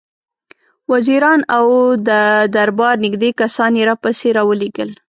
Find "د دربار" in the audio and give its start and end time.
2.07-2.95